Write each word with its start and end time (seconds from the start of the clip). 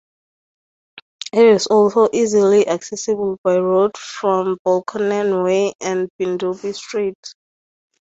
It 1.31 1.45
is 1.45 1.67
also 1.67 2.09
easily 2.11 2.67
accessible 2.67 3.37
by 3.43 3.57
road 3.59 3.95
from 3.95 4.57
Belconnen 4.65 5.43
Way 5.43 5.73
and 5.79 6.09
Bindubi 6.19 6.73
Street. 6.73 7.35